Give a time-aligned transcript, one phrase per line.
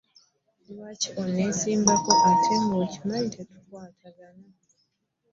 [0.71, 4.45] Lwaki onesibako ate nga okimanyi tetukwatagana?